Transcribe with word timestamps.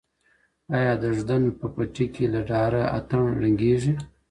ایا 0.75 0.93
د 1.01 1.03
ږدن 1.17 1.43
په 1.59 1.65
پټي 1.75 2.05
کي 2.13 2.25
له 2.33 2.41
ډاره 2.49 2.81
اتڼ 2.97 3.21
ړنګیږي؟ 3.39 3.93